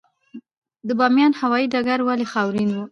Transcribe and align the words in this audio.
د 0.87 0.89
بامیان 0.99 1.33
هوايي 1.41 1.65
ډګر 1.73 1.99
ولې 2.07 2.25
خاورین 2.31 2.69
و؟ 2.71 2.79